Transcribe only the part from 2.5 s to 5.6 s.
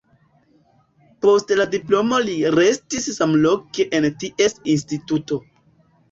restis samloke en ties instituto.